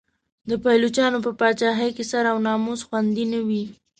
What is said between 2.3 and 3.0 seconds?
او ناموس